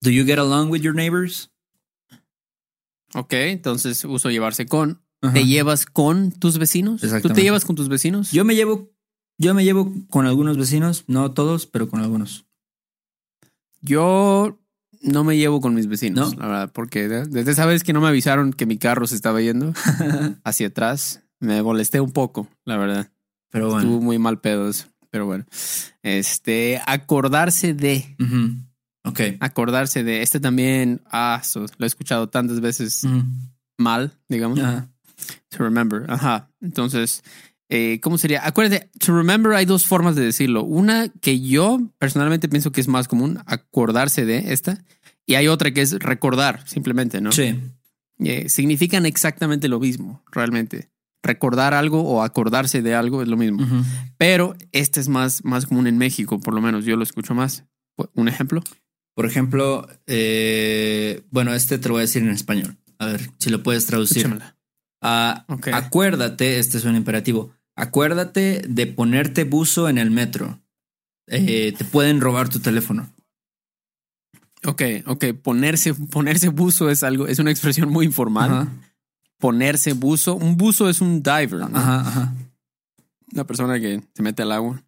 do 0.00 0.10
you 0.10 0.24
get 0.24 0.38
along 0.38 0.70
with 0.70 0.80
your 0.80 0.94
neighbors? 0.94 1.52
Ok, 3.14 3.32
entonces 3.34 4.04
uso 4.04 4.30
llevarse 4.30 4.66
con. 4.66 5.03
Ajá. 5.24 5.32
¿Te 5.34 5.44
llevas 5.46 5.86
con 5.86 6.30
tus 6.32 6.58
vecinos? 6.58 7.00
¿Tú 7.22 7.28
te 7.30 7.42
llevas 7.42 7.64
con 7.64 7.76
tus 7.76 7.88
vecinos? 7.88 8.30
Yo 8.32 8.44
me 8.44 8.54
llevo, 8.54 8.90
yo 9.38 9.54
me 9.54 9.64
llevo 9.64 9.92
con 10.10 10.26
algunos 10.26 10.56
vecinos, 10.56 11.04
no 11.06 11.30
todos, 11.32 11.66
pero 11.66 11.88
con 11.88 12.00
algunos. 12.00 12.46
Yo 13.80 14.58
no 15.02 15.24
me 15.24 15.36
llevo 15.36 15.60
con 15.60 15.74
mis 15.74 15.86
vecinos, 15.86 16.34
¿No? 16.34 16.40
la 16.40 16.46
verdad, 16.48 16.72
porque 16.72 17.08
de- 17.08 17.26
desde 17.26 17.52
esa 17.52 17.66
vez 17.66 17.84
que 17.84 17.92
no 17.92 18.00
me 18.00 18.08
avisaron 18.08 18.52
que 18.52 18.66
mi 18.66 18.78
carro 18.78 19.06
se 19.06 19.14
estaba 19.14 19.40
yendo 19.40 19.72
hacia 20.44 20.68
atrás, 20.68 21.22
me 21.40 21.62
molesté 21.62 22.00
un 22.00 22.12
poco, 22.12 22.48
la 22.64 22.76
verdad. 22.78 23.10
Pero 23.50 23.66
bueno. 23.66 23.80
Estuvo 23.80 24.00
muy 24.00 24.18
mal 24.18 24.40
pedo 24.40 24.68
eso, 24.68 24.86
pero 25.10 25.26
bueno. 25.26 25.44
Este, 26.02 26.80
acordarse 26.86 27.74
de, 27.74 28.16
Ujú. 28.18 28.56
Ok. 29.04 29.20
acordarse 29.40 30.02
de, 30.02 30.22
este 30.22 30.40
también, 30.40 31.02
ah, 31.10 31.42
so- 31.44 31.66
lo 31.76 31.84
he 31.84 31.86
escuchado 31.86 32.28
tantas 32.30 32.60
veces 32.60 33.06
mal, 33.76 34.12
digamos. 34.28 34.58
Ajá. 34.60 34.88
To 35.50 35.58
remember, 35.58 36.04
ajá. 36.08 36.50
Entonces, 36.60 37.22
eh, 37.68 38.00
¿cómo 38.02 38.18
sería? 38.18 38.46
Acuérdate, 38.46 38.90
to 38.98 39.16
remember 39.16 39.54
hay 39.54 39.64
dos 39.64 39.86
formas 39.86 40.16
de 40.16 40.24
decirlo. 40.24 40.64
Una 40.64 41.08
que 41.08 41.40
yo 41.40 41.80
personalmente 41.98 42.48
pienso 42.48 42.72
que 42.72 42.80
es 42.80 42.88
más 42.88 43.08
común, 43.08 43.38
acordarse 43.46 44.24
de 44.24 44.52
esta, 44.52 44.84
y 45.26 45.34
hay 45.34 45.48
otra 45.48 45.72
que 45.72 45.82
es 45.82 45.92
recordar, 45.98 46.66
simplemente, 46.68 47.20
¿no? 47.20 47.32
Sí. 47.32 47.58
Eh, 48.18 48.48
significan 48.48 49.06
exactamente 49.06 49.68
lo 49.68 49.80
mismo, 49.80 50.22
realmente. 50.30 50.90
Recordar 51.22 51.72
algo 51.72 52.02
o 52.02 52.22
acordarse 52.22 52.82
de 52.82 52.94
algo 52.94 53.22
es 53.22 53.28
lo 53.28 53.36
mismo. 53.36 53.66
Pero 54.18 54.56
este 54.72 55.00
es 55.00 55.08
más, 55.08 55.42
más 55.44 55.66
común 55.66 55.86
en 55.86 55.96
México, 55.96 56.38
por 56.38 56.54
lo 56.54 56.60
menos 56.60 56.84
yo 56.84 56.96
lo 56.96 57.02
escucho 57.02 57.34
más. 57.34 57.64
Un 58.14 58.28
ejemplo. 58.28 58.62
Por 59.14 59.26
ejemplo, 59.26 59.88
eh, 60.06 61.22
bueno, 61.30 61.54
este 61.54 61.78
te 61.78 61.88
lo 61.88 61.94
voy 61.94 62.00
a 62.00 62.02
decir 62.02 62.22
en 62.22 62.30
español. 62.30 62.76
A 62.98 63.06
ver 63.06 63.30
si 63.38 63.48
lo 63.48 63.62
puedes 63.62 63.86
traducir. 63.86 64.18
Échamela. 64.18 64.53
Ah. 65.06 65.44
Acuérdate, 65.74 66.58
este 66.58 66.78
es 66.78 66.84
un 66.86 66.96
imperativo. 66.96 67.52
Acuérdate 67.76 68.62
de 68.66 68.86
ponerte 68.86 69.44
buzo 69.44 69.88
en 69.90 69.98
el 69.98 70.10
metro. 70.10 70.60
Eh, 71.26 71.74
te 71.76 71.84
pueden 71.84 72.22
robar 72.22 72.48
tu 72.48 72.60
teléfono. 72.60 73.10
Ok, 74.64 74.82
ok. 75.06 75.26
Ponerse, 75.42 75.92
ponerse 75.92 76.48
buzo 76.48 76.88
es 76.88 77.02
algo, 77.02 77.26
es 77.26 77.38
una 77.38 77.50
expresión 77.50 77.90
muy 77.90 78.06
informal. 78.06 78.50
Ajá, 78.50 78.68
Ponerse 79.38 79.92
buzo. 79.92 80.36
Un 80.36 80.56
buzo 80.56 80.88
es 80.88 81.02
un 81.02 81.22
diver, 81.22 81.68
¿no? 81.68 81.76
ajá, 81.76 82.00
ajá. 82.00 82.34
Una 83.32 83.44
persona 83.44 83.78
que 83.78 84.02
se 84.14 84.22
mete 84.22 84.42
al 84.42 84.52
agua. 84.52 84.82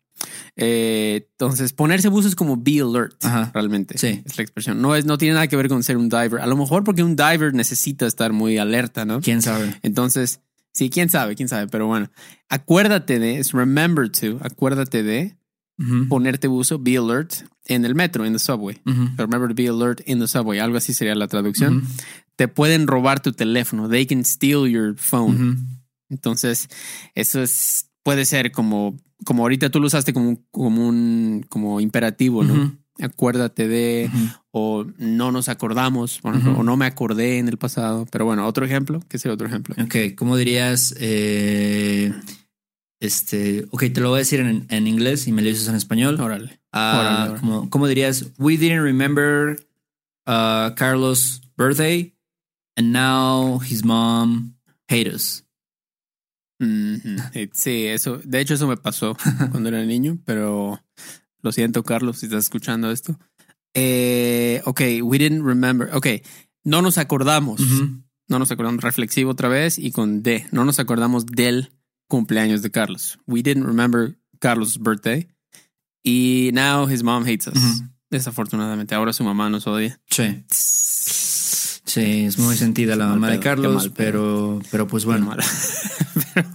Eh, 0.56 1.28
entonces, 1.32 1.72
ponerse 1.72 2.08
buzo 2.08 2.28
es 2.28 2.34
como 2.34 2.56
be 2.56 2.80
alert, 2.80 3.24
Ajá. 3.24 3.50
realmente. 3.54 3.98
Sí. 3.98 4.22
Es 4.24 4.36
la 4.36 4.42
expresión. 4.42 4.80
No, 4.80 4.94
es, 4.94 5.04
no 5.04 5.18
tiene 5.18 5.34
nada 5.34 5.48
que 5.48 5.56
ver 5.56 5.68
con 5.68 5.82
ser 5.82 5.96
un 5.96 6.08
diver. 6.08 6.40
A 6.40 6.46
lo 6.46 6.56
mejor 6.56 6.84
porque 6.84 7.02
un 7.02 7.16
diver 7.16 7.54
necesita 7.54 8.06
estar 8.06 8.32
muy 8.32 8.58
alerta, 8.58 9.04
¿no? 9.04 9.20
¿Quién 9.20 9.42
sabe? 9.42 9.74
Entonces, 9.82 10.40
sí, 10.72 10.90
quién 10.90 11.08
sabe, 11.10 11.36
quién 11.36 11.48
sabe. 11.48 11.66
Pero 11.68 11.86
bueno, 11.86 12.10
acuérdate 12.48 13.18
de, 13.18 13.38
es 13.38 13.52
remember 13.52 14.10
to, 14.10 14.38
acuérdate 14.42 15.02
de 15.02 15.36
Ujú, 15.78 16.08
ponerte 16.08 16.48
buzo, 16.48 16.78
be 16.78 16.96
alert 16.96 17.34
en 17.66 17.84
el 17.84 17.94
metro, 17.94 18.24
en 18.24 18.32
the 18.32 18.38
subway. 18.38 18.80
ujú, 18.86 19.10
Remember 19.18 19.46
to 19.48 19.54
be 19.54 19.68
alert 19.68 20.00
in 20.06 20.18
the 20.20 20.26
subway. 20.26 20.58
Algo 20.58 20.78
así 20.78 20.94
sería 20.94 21.14
la 21.14 21.28
traducción. 21.28 21.78
ujú, 21.78 21.86
Te 22.36 22.48
pueden 22.48 22.86
robar 22.86 23.20
tu 23.20 23.32
teléfono. 23.32 23.86
They 23.86 24.06
can 24.06 24.24
steal 24.24 24.66
your 24.66 24.94
phone. 24.96 25.66
Entonces, 26.08 26.68
eso 27.14 27.42
es, 27.42 27.90
puede 28.06 28.24
ser 28.24 28.52
como, 28.52 28.96
como 29.24 29.42
ahorita 29.42 29.68
tú 29.68 29.80
lo 29.80 29.88
usaste 29.88 30.12
como, 30.12 30.28
un- 30.28 30.44
como 30.52 30.86
un, 30.86 31.44
como 31.48 31.80
imperativo, 31.80 32.44
¿no? 32.44 32.54
Acuérdate 33.00 33.66
de, 33.66 34.08
o 34.52 34.86
no 34.96 35.32
nos 35.32 35.48
acordamos, 35.48 36.20
o 36.22 36.62
no 36.62 36.76
me 36.76 36.86
acordé 36.86 37.38
en 37.38 37.48
el 37.48 37.58
pasado. 37.58 38.06
Pero 38.12 38.24
bueno, 38.24 38.46
otro 38.46 38.64
ejemplo, 38.64 39.02
¿qué 39.08 39.18
sería 39.18 39.34
otro 39.34 39.48
ejemplo? 39.48 39.74
Ok, 39.82 40.14
¿cómo 40.16 40.36
dirías? 40.36 40.94
eh, 41.00 42.12
este, 43.00 43.66
ok, 43.72 43.84
te 43.92 44.00
lo 44.00 44.10
voy 44.10 44.18
a 44.18 44.24
decir 44.24 44.40
en, 44.40 44.66
en 44.70 44.86
inglés 44.86 45.26
y 45.26 45.32
me 45.32 45.42
lo 45.42 45.48
dices 45.48 45.66
en 45.68 45.74
español. 45.74 46.18
Órale. 46.20 46.60
Ah, 46.72 47.26
órale, 47.32 47.68
¿Cómo 47.70 47.86
dirías? 47.88 48.26
We 48.38 48.56
didn't 48.56 48.82
remember 48.84 49.58
uh, 50.26 50.70
Carlos' 50.76 51.40
birthday 51.56 52.14
and 52.76 52.92
now 52.92 53.58
his 53.58 53.84
mom 53.84 54.54
hate 54.88 55.08
us. 55.12 55.42
Eh, 57.34 57.50
Sí, 57.52 57.86
eso, 57.86 58.18
de 58.24 58.40
hecho 58.40 58.54
eso 58.54 58.66
me 58.66 58.76
pasó 58.76 59.16
cuando 59.50 59.68
era 59.68 59.84
niño, 59.84 60.18
pero 60.24 60.80
lo 61.42 61.52
siento, 61.52 61.82
Carlos, 61.82 62.18
si 62.18 62.26
estás 62.26 62.44
escuchando 62.44 62.90
esto. 62.90 63.18
Eh, 63.74 64.62
ok, 64.64 64.80
we 65.02 65.18
didn't 65.18 65.44
remember. 65.44 65.90
Ok, 65.94 66.06
no 66.64 66.80
nos 66.82 66.98
acordamos. 66.98 67.60
Ujú. 67.60 68.02
No 68.28 68.38
nos 68.38 68.50
acordamos. 68.50 68.82
Reflexivo 68.82 69.30
otra 69.32 69.48
vez 69.48 69.78
y 69.78 69.92
con 69.92 70.22
D. 70.22 70.46
No 70.50 70.64
nos 70.64 70.78
acordamos 70.78 71.26
del 71.26 71.70
cumpleaños 72.08 72.62
de 72.62 72.70
Carlos. 72.70 73.18
We 73.26 73.42
didn't 73.42 73.66
remember 73.66 74.16
Carlos' 74.40 74.78
birthday. 74.78 75.28
Y 76.02 76.50
now 76.54 76.88
his 76.88 77.02
mom 77.02 77.24
hates 77.24 77.48
us. 77.48 77.56
Ujú. 77.56 77.90
Desafortunadamente, 78.10 78.94
ahora 78.94 79.12
su 79.12 79.24
mamá 79.24 79.50
nos 79.50 79.66
odia. 79.66 80.00
Sí. 80.10 80.44
Sí, 81.86 82.24
es 82.26 82.38
muy 82.38 82.56
sentida 82.56 82.96
la 82.96 83.06
mamá 83.06 83.28
de 83.30 83.34
pedo, 83.38 83.42
Carlos, 83.44 83.90
pero, 83.96 84.60
pero 84.70 84.86
pues 84.86 85.04
bueno. 85.04 85.34
Pero 86.34 86.48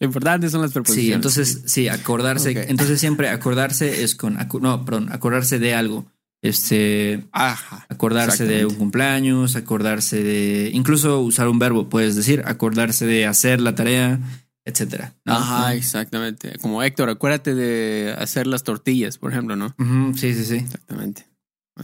lo 0.00 0.06
importante 0.06 0.48
son 0.50 0.62
las 0.62 0.72
preposiciones. 0.72 1.06
Sí, 1.08 1.12
entonces, 1.12 1.62
sí, 1.66 1.88
acordarse. 1.88 2.66
Entonces 2.68 3.00
siempre 3.00 3.28
acordarse 3.30 4.04
es 4.04 4.14
con, 4.14 4.36
acu- 4.36 4.60
no, 4.60 4.84
perdón, 4.84 5.10
acordarse 5.12 5.58
de 5.58 5.74
algo. 5.74 6.06
Este, 6.40 7.24
Ajá. 7.32 7.84
acordarse 7.88 8.44
de 8.44 8.64
un 8.64 8.74
cumpleaños, 8.76 9.56
acordarse 9.56 10.22
de, 10.22 10.70
incluso 10.72 11.20
usar 11.20 11.48
un 11.48 11.58
verbo, 11.58 11.88
puedes 11.88 12.14
decir, 12.14 12.42
acordarse 12.46 13.06
de 13.06 13.26
hacer 13.26 13.60
la 13.60 13.74
tarea, 13.74 14.20
etcétera. 14.64 15.14
¿no? 15.24 15.32
Ajá, 15.34 15.74
exactamente. 15.74 16.52
Como 16.60 16.82
Héctor, 16.84 17.10
acuérdate 17.10 17.56
de 17.56 18.14
hacer 18.16 18.46
las 18.46 18.62
tortillas, 18.62 19.18
por 19.18 19.32
ejemplo, 19.32 19.56
¿no? 19.56 19.74
Sí, 20.16 20.32
sí, 20.34 20.44
sí. 20.44 20.54
Exactamente. 20.56 21.26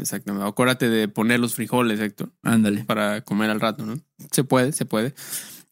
Exactamente. 0.00 0.46
Acuérdate 0.48 0.88
de 0.88 1.08
poner 1.08 1.40
los 1.40 1.54
frijoles, 1.54 2.00
Héctor, 2.00 2.32
Ándale. 2.42 2.84
para 2.84 3.20
comer 3.22 3.50
al 3.50 3.60
rato, 3.60 3.84
¿no? 3.86 3.98
Se 4.30 4.44
puede, 4.44 4.72
se 4.72 4.84
puede. 4.84 5.14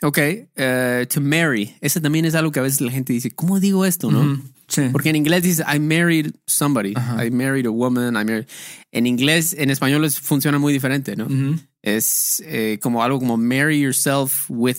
Ok, 0.03 0.19
eh, 0.19 1.07
to 1.13 1.21
marry. 1.21 1.77
Ese 1.81 2.01
también 2.01 2.25
es 2.25 2.35
algo 2.35 2.51
que 2.51 2.59
a 2.59 2.63
veces 2.63 2.81
la 2.81 2.91
gente 2.91 3.13
dice, 3.13 3.31
¿cómo 3.31 3.61
digo 3.61 3.85
esto, 3.87 4.11
no? 4.11 4.43
Sí. 4.67 4.89
Porque 4.91 5.11
en 5.11 5.17
inglés 5.17 5.43
dice, 5.45 5.63
I 5.73 5.79
married 5.79 6.33
somebody. 6.47 6.93
Ajá. 6.97 7.25
I 7.25 7.31
married 7.31 7.67
a 7.67 7.71
woman. 7.71 8.15
I 8.15 8.25
married. 8.25 8.47
En 8.91 9.07
inglés, 9.07 9.55
en 9.59 9.71
español 9.71 10.05
es, 10.05 10.19
funciona 10.19 10.59
muy 10.59 10.73
diferente, 10.73 11.15
¿no? 11.15 11.27
Ujú, 11.27 11.61
Es 11.83 12.43
eh, 12.47 12.79
como 12.83 13.03
algo 13.05 13.19
como 13.21 13.37
marry 13.37 13.81
yourself 13.81 14.47
with 14.49 14.79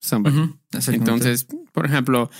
somebody. 0.00 0.36
ujú, 0.36 0.56
exactamente. 0.72 1.10
Entonces, 1.12 1.46
por 1.72 1.86
ejemplo, 1.86 2.30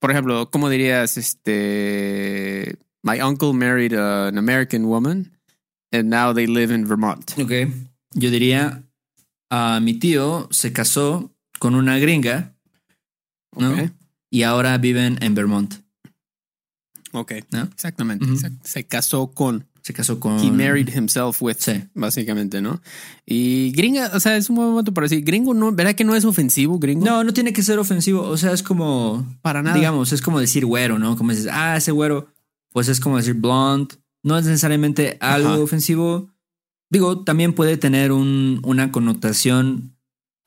por 0.00 0.10
ejemplo, 0.10 0.50
¿cómo 0.50 0.68
dirías 0.68 1.16
este? 1.16 2.76
My 3.02 3.20
uncle 3.22 3.52
married 3.52 3.94
an 3.94 4.36
American 4.38 4.84
woman 4.84 5.37
and 5.92 6.04
now 6.10 6.34
they 6.34 6.46
live 6.46 6.74
in 6.74 6.86
Vermont. 6.86 7.32
Ok. 7.38 7.52
Yo 8.14 8.30
diría, 8.30 8.82
a 9.50 9.80
mi 9.80 9.94
tío 9.94 10.48
se 10.50 10.72
casó 10.72 11.32
con 11.58 11.74
una 11.74 11.98
gringa, 11.98 12.54
¿no? 13.56 13.72
Ok. 13.72 13.90
Y 14.30 14.42
ahora 14.42 14.76
viven 14.78 15.18
en 15.22 15.34
Vermont, 15.34 15.74
Ok. 17.12 17.32
¿no? 17.50 17.62
Exactamente. 17.62 18.26
Exact- 18.26 18.62
Se 18.64 18.84
casó 18.86 19.32
con. 19.32 19.66
Se 19.80 19.94
casó 19.94 20.20
con... 20.20 20.38
He 20.40 20.50
married 20.50 20.94
himself 20.94 21.40
with. 21.40 21.56
Sí. 21.60 21.82
Básicamente, 21.94 22.60
¿no? 22.60 22.82
Y 23.24 23.72
gringa, 23.72 24.10
o 24.12 24.20
sea, 24.20 24.36
es 24.36 24.50
un 24.50 24.56
buen 24.56 24.68
momento 24.68 24.92
para 24.92 25.06
decir, 25.06 25.24
gringo 25.24 25.54
no, 25.54 25.72
¿verdad 25.72 25.94
que 25.94 26.04
no 26.04 26.14
es 26.14 26.26
ofensivo, 26.26 26.78
gringo? 26.78 27.06
No, 27.06 27.24
no 27.24 27.32
tiene 27.32 27.54
que 27.54 27.62
ser 27.62 27.78
ofensivo. 27.78 28.20
O 28.22 28.36
sea, 28.36 28.52
es 28.52 28.62
como... 28.62 29.26
para 29.40 29.62
nada. 29.62 29.76
Digamos, 29.76 30.12
es 30.12 30.20
como 30.20 30.40
decir 30.40 30.66
güero, 30.66 30.98
¿no? 30.98 31.16
Como 31.16 31.30
dices, 31.30 31.48
ah, 31.50 31.76
ese 31.78 31.92
güero. 31.92 32.28
Pues 32.70 32.88
es 32.88 33.00
como 33.00 33.16
decir 33.16 33.32
blonde. 33.34 33.94
No 34.22 34.36
es 34.38 34.44
necesariamente 34.46 35.16
algo 35.20 35.48
Ajá. 35.50 35.58
ofensivo. 35.60 36.30
Digo, 36.90 37.24
también 37.24 37.52
puede 37.52 37.76
tener 37.76 38.12
un- 38.12 38.60
una 38.64 38.90
connotación 38.92 39.94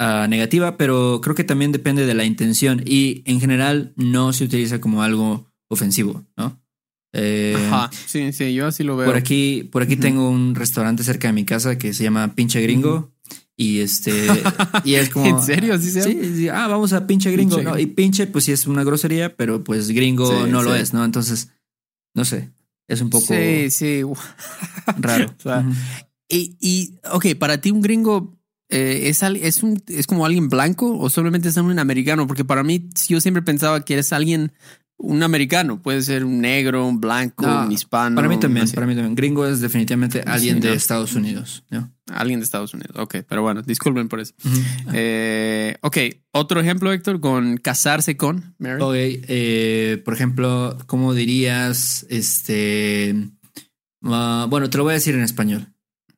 ah, 0.04 0.26
negativa, 0.28 0.78
pero 0.78 1.22
creo 1.22 1.36
que 1.36 1.44
también 1.44 1.72
depende 1.72 2.08
de 2.08 2.16
la 2.16 2.26
intención. 2.26 2.82
Y 2.86 3.22
en 3.26 3.40
general 3.40 3.94
no 3.96 4.34
se 4.34 4.44
utiliza 4.44 4.82
como 4.82 5.04
algo 5.04 5.46
ofensivo, 5.70 6.26
¿no? 6.36 6.60
Eh, 7.14 7.56
Ajá. 7.68 7.92
Sí, 8.08 8.32
sí, 8.34 8.54
yo 8.54 8.66
así 8.66 8.84
lo 8.84 8.98
veo. 8.98 9.06
Por 9.06 9.16
aquí, 9.16 9.70
por 9.72 9.84
aquí 9.84 9.98
tengo 9.98 10.30
un 10.30 10.56
restaurante 10.56 11.04
cerca 11.04 11.28
de 11.28 11.34
mi 11.34 11.46
casa 11.46 11.78
que 11.78 11.94
se 11.94 12.04
llama 12.04 12.34
Pinche 12.34 12.62
Gringo. 12.62 13.12
Y 13.56 13.80
este, 13.82 14.12
y 14.86 14.96
es 14.96 15.10
como. 15.10 15.28
¿En 15.28 15.42
serio? 15.44 15.78
Sí, 15.78 15.92
sí, 15.92 16.50
ah, 16.50 16.68
vamos 16.68 16.94
a 16.94 17.06
pinche 17.06 17.30
gringo. 17.32 17.58
Pinche 17.58 17.72
¿no? 17.72 17.78
Y 17.78 17.86
pinche, 17.86 18.26
pues 18.26 18.46
sí 18.46 18.52
es 18.54 18.66
una 18.66 18.84
grosería, 18.84 19.36
pero 19.36 19.64
pues 19.64 19.90
gringo 19.92 20.26
Sí, 20.46 20.50
no 20.50 20.64
lo 20.64 20.74
es, 20.74 20.94
¿no? 20.94 21.06
Entonces, 21.06 21.50
no 22.16 22.26
sé. 22.26 22.50
Es 22.92 23.00
un 23.02 23.10
poco 23.10 23.26
Sí, 23.34 23.70
sí. 23.72 24.02
raro. 24.98 25.34
O 25.38 25.42
sea, 25.42 25.60
Ujú. 25.60 25.72
Y, 26.28 26.56
y, 26.60 26.96
ok, 27.12 27.36
para 27.38 27.60
ti 27.60 27.72
un 27.72 27.82
gringo 27.82 28.38
eh, 28.70 29.10
¿es, 29.10 29.22
es, 29.22 29.64
un, 29.64 29.84
es 29.88 30.08
como 30.08 30.26
alguien 30.26 30.48
blanco 30.48 30.98
o 30.98 31.10
solamente 31.10 31.50
es 31.50 31.58
un 31.58 31.78
americano? 31.78 32.26
Porque 32.26 32.46
para 32.46 32.64
mí 32.64 32.90
yo 33.08 33.20
siempre 33.20 33.44
pensaba 33.44 33.84
que 33.84 33.94
eres 33.94 34.14
alguien, 34.14 34.54
un 35.04 35.24
americano. 35.24 35.82
Puede 35.82 36.02
ser 36.02 36.24
un 36.24 36.40
negro, 36.42 36.88
un 36.88 37.00
blanco, 37.02 37.46
No, 37.46 37.66
un 37.66 37.72
hispano. 37.72 38.16
Para 38.16 38.30
mí 38.30 38.40
también, 38.40 38.70
para 38.72 38.86
mí 38.88 38.94
también. 38.96 39.16
Gringo 39.16 39.46
es 39.46 39.60
definitivamente 39.62 40.22
alguien 40.26 40.56
Sí, 40.56 40.62
de 40.62 40.70
¿no? 40.70 40.74
Estados 40.76 41.16
Unidos, 41.16 41.64
¿no? 41.70 41.92
Alguien 42.08 42.40
de 42.40 42.44
Estados 42.46 42.74
Unidos. 42.74 42.92
Ok, 42.98 43.18
pero 43.28 43.42
bueno, 43.42 43.62
disculpen 43.62 44.08
por 44.08 44.20
eso. 44.20 44.34
Eh, 44.94 45.78
ok, 45.82 45.98
otro 46.32 46.60
ejemplo, 46.60 46.92
Héctor, 46.92 47.20
con 47.20 47.58
casarse 47.58 48.18
con 48.18 48.56
Mary. 48.60 48.82
Ok, 48.82 48.94
eh, 48.96 50.02
por 50.04 50.14
ejemplo, 50.14 50.78
¿cómo 50.88 51.14
dirías? 51.14 52.06
Este. 52.10 53.16
ah, 54.04 54.48
bueno, 54.50 54.70
te 54.70 54.78
lo 54.78 54.84
voy 54.84 54.92
a 54.92 54.96
decir 54.96 55.16
en 55.16 55.22
español 55.22 55.74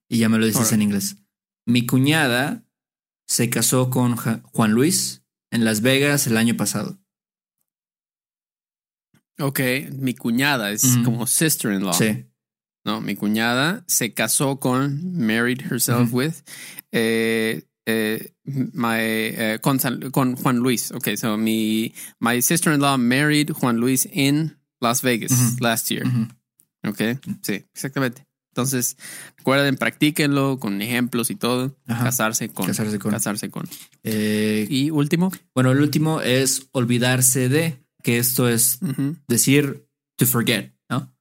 y 0.10 0.18
ya 0.18 0.30
me 0.30 0.38
lo 0.38 0.46
dices 0.46 0.72
en 0.72 0.82
inglés. 0.82 1.16
Mi 1.66 1.86
cuñada 1.86 2.64
se 3.28 3.50
casó 3.50 3.90
con 3.90 4.16
Juan 4.18 4.72
Luis 4.72 5.24
en 5.52 5.64
Las 5.64 5.82
Vegas 5.82 6.28
el 6.28 6.38
año 6.38 6.58
pasado. 6.58 7.00
Ok, 9.40 9.60
mi 9.94 10.14
cuñada 10.14 10.72
es 10.72 10.98
como 11.04 11.26
sister-in-law. 11.28 11.94
Sí. 11.94 12.26
No, 12.86 13.02
mi 13.02 13.16
cuñada 13.16 13.84
se 13.88 14.14
casó 14.14 14.60
con, 14.60 15.16
married 15.18 15.62
herself 15.62 16.12
with, 16.14 16.34
eh, 16.92 17.64
eh, 17.86 18.34
my, 18.44 18.98
eh, 19.00 19.60
con, 19.62 19.80
San- 19.80 20.12
con 20.12 20.36
Juan 20.36 20.58
Luis. 20.58 20.92
Okay, 20.92 21.16
so 21.18 21.38
mi, 21.38 21.94
my 22.20 22.42
sister-in-law 22.42 22.98
married 22.98 23.52
Juan 23.52 23.78
Luis 23.78 24.06
in 24.12 24.58
Las 24.82 25.02
Vegas 25.02 25.32
last 25.62 25.90
year. 25.90 26.04
Okay, 26.86 27.18
sí, 27.42 27.64
exactamente. 27.74 28.28
Entonces, 28.52 28.98
recuerden, 29.38 29.78
practíquenlo 29.78 30.60
con 30.60 30.80
ejemplos 30.82 31.32
y 31.32 31.36
todo. 31.36 31.76
Ajá. 31.88 32.04
Casarse 32.04 32.50
con. 32.50 32.68
Casarse 32.68 33.00
con. 33.00 33.12
Casarse 33.12 33.50
con. 33.50 33.68
Eh, 34.04 34.68
Y 34.70 34.92
último. 34.92 35.32
bueno, 35.56 35.72
el 35.72 35.80
último 35.82 36.22
es 36.22 36.68
olvidarse 36.74 37.50
de, 37.50 37.83
que 38.04 38.20
esto 38.20 38.48
es 38.48 38.78
ujú, 38.82 39.16
decir 39.28 39.88
to 40.18 40.26
forget, 40.28 40.72
¿no? 40.90 41.12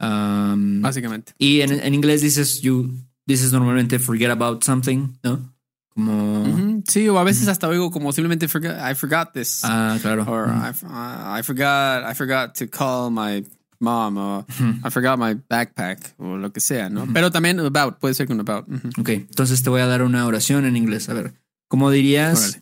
Um, 0.00 0.80
Básicamente. 0.82 1.32
y 1.38 1.60
en, 1.60 1.70
en 1.72 1.94
inglés 1.94 2.22
dices, 2.22 2.60
you, 2.62 2.90
dices 3.26 3.52
normalmente 3.52 3.98
forget 4.00 4.30
about 4.30 4.64
something, 4.64 5.12
¿no? 5.22 5.52
Como, 5.94 6.42
Ujú, 6.42 6.82
Sí, 6.88 7.06
o 7.08 7.18
a 7.18 7.22
veces 7.24 7.46
hasta 7.48 7.68
oigo 7.68 7.90
como 7.90 8.12
simplemente 8.12 8.48
forgot, 8.48 8.76
I 8.90 8.94
forgot 8.94 9.32
this. 9.34 9.60
ah, 9.62 9.98
claro. 10.00 10.24
or. 10.26 10.48
I, 10.48 10.70
uh, 10.84 11.38
I 11.38 11.42
forgot 11.42 12.02
I 12.10 12.14
forgot 12.14 12.54
to 12.56 12.66
call 12.66 13.10
my 13.10 13.44
mom 13.78 14.16
or 14.16 14.44
Ujú. 14.48 14.80
I 14.86 14.90
forgot 14.90 15.18
my 15.18 15.34
backpack 15.34 16.14
o 16.18 16.38
lo 16.38 16.50
que 16.50 16.60
sea, 16.60 16.88
¿no? 16.88 17.06
Pero 17.12 17.30
también 17.30 17.60
about, 17.60 17.98
puede 17.98 18.14
ser 18.14 18.26
con 18.26 18.40
about. 18.40 18.66
Ok, 18.98 19.10
entonces 19.10 19.62
te 19.62 19.68
voy 19.70 19.82
a 19.82 19.86
dar 19.86 20.02
una 20.02 20.24
oración 20.26 20.64
en 20.64 20.76
inglés. 20.76 21.08
A 21.10 21.14
ver, 21.14 21.34
¿cómo 21.68 21.90
dirías? 21.90 22.60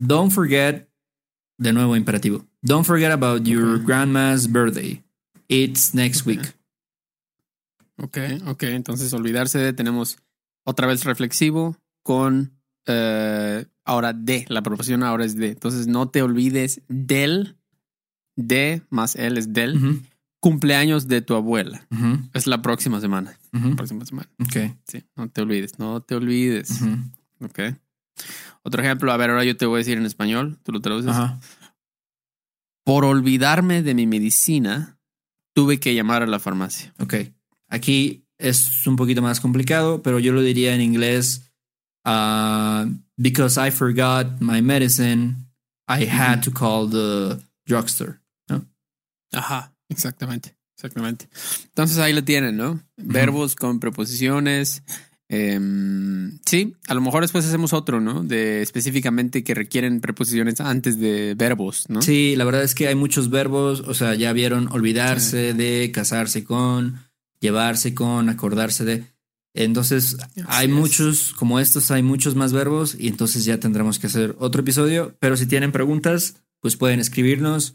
Don't 0.00 0.32
forget, 0.32 0.87
de 1.58 1.72
nuevo 1.72 1.96
imperativo. 1.96 2.46
Don't 2.62 2.86
forget 2.86 3.10
about 3.12 3.46
your 3.46 3.78
grandma's 3.78 4.48
birthday. 4.50 5.02
It's 5.48 5.94
next 5.94 6.26
week. 6.26 6.40
Ok, 7.96 8.18
ok. 8.46 8.62
Entonces, 8.64 9.12
olvidarse 9.12 9.58
de, 9.58 9.72
tenemos 9.72 10.18
otra 10.64 10.86
vez 10.86 11.04
reflexivo 11.04 11.76
con 12.02 12.52
eh, 12.86 13.66
ahora 13.84 14.12
de. 14.12 14.44
La 14.48 14.62
proporción 14.62 15.02
ahora 15.02 15.24
es 15.24 15.36
de. 15.36 15.48
Entonces, 15.48 15.86
no 15.86 16.08
te 16.08 16.22
olvides 16.22 16.80
del, 16.88 17.56
de 18.36 18.82
más 18.90 19.16
él 19.16 19.36
es 19.36 19.52
del 19.52 20.02
cumpleaños 20.40 21.08
de 21.08 21.20
tu 21.20 21.34
abuela. 21.34 21.86
Es 22.32 22.46
la 22.46 22.62
próxima 22.62 23.00
semana. 23.00 23.36
ujú. 23.52 23.74
Próxima 23.74 24.04
semana. 24.04 24.28
Ok. 24.38 24.76
Sí, 24.86 25.04
no 25.16 25.28
te 25.28 25.42
olvides, 25.42 25.78
no 25.78 26.00
te 26.00 26.14
olvides. 26.14 26.80
Ok. 27.40 27.60
Otro 28.68 28.82
ejemplo, 28.82 29.10
a 29.10 29.16
ver, 29.16 29.30
ahora 29.30 29.44
yo 29.44 29.56
te 29.56 29.64
voy 29.64 29.76
a 29.76 29.78
decir 29.78 29.96
en 29.96 30.04
español, 30.04 30.58
tú 30.62 30.72
lo 30.72 30.82
traduces. 30.82 31.10
Ajá. 31.10 31.40
Por 32.84 33.06
olvidarme 33.06 33.82
de 33.82 33.94
mi 33.94 34.06
medicina, 34.06 34.98
tuve 35.54 35.80
que 35.80 35.94
llamar 35.94 36.22
a 36.22 36.26
la 36.26 36.38
farmacia. 36.38 36.92
Ok. 36.98 37.14
Aquí 37.68 38.26
es 38.36 38.86
un 38.86 38.96
poquito 38.96 39.22
más 39.22 39.40
complicado, 39.40 40.02
pero 40.02 40.18
yo 40.18 40.34
lo 40.34 40.42
diría 40.42 40.74
en 40.74 40.82
inglés. 40.82 41.50
uh, 42.04 42.84
because 43.16 43.56
I 43.56 43.70
forgot 43.70 44.38
my 44.38 44.60
medicine, 44.60 45.46
I 45.88 46.04
had 46.04 46.42
to 46.42 46.50
call 46.50 46.86
the 46.86 47.42
drugstore. 47.66 48.20
¿no? 48.50 48.66
Ajá, 49.32 49.72
exactamente, 49.88 50.54
exactamente. 50.76 51.26
Entonces 51.64 51.96
ahí 51.96 52.12
lo 52.12 52.22
tienen, 52.22 52.58
¿no? 52.58 52.82
Verbos 52.98 53.56
con 53.56 53.80
preposiciones. 53.80 54.82
Em, 55.30 56.38
sí, 56.46 56.74
a 56.86 56.94
lo 56.94 57.02
mejor 57.02 57.20
después 57.20 57.44
hacemos 57.44 57.74
otro, 57.74 58.00
¿no? 58.00 58.24
De 58.24 58.62
específicamente 58.62 59.44
que 59.44 59.54
requieren 59.54 60.00
preposiciones 60.00 60.60
antes 60.60 60.98
de 60.98 61.34
verbos, 61.36 61.84
¿no? 61.88 62.00
Sí, 62.00 62.34
la 62.34 62.44
verdad 62.44 62.62
es 62.62 62.74
que 62.74 62.88
hay 62.88 62.94
muchos 62.94 63.28
verbos, 63.28 63.80
o 63.80 63.92
sea, 63.92 64.14
ya 64.14 64.32
vieron 64.32 64.68
olvidarse 64.72 65.52
de, 65.52 65.90
casarse 65.92 66.44
con, 66.44 67.00
llevarse 67.40 67.94
con, 67.94 68.30
acordarse 68.30 68.84
de. 68.86 69.04
Entonces, 69.52 70.16
hay 70.46 70.66
es. 70.68 70.72
muchos, 70.72 71.34
como 71.34 71.60
estos, 71.60 71.90
hay 71.90 72.02
muchos 72.02 72.34
más 72.34 72.54
verbos 72.54 72.96
y 72.98 73.08
entonces 73.08 73.44
ya 73.44 73.60
tendremos 73.60 73.98
que 73.98 74.06
hacer 74.06 74.34
otro 74.38 74.62
episodio. 74.62 75.14
Pero 75.20 75.36
si 75.36 75.46
tienen 75.46 75.72
preguntas, 75.72 76.36
pues 76.60 76.76
pueden 76.76 77.00
escribirnos, 77.00 77.74